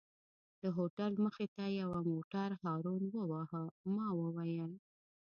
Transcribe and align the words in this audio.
د 0.61 0.63
هوټل 0.77 1.11
مخې 1.25 1.45
ته 1.55 1.63
یوه 1.81 1.99
موټر 2.11 2.49
هارن 2.63 3.03
وواهه، 3.17 3.63
ما 3.95 4.07
وویل. 4.19 4.71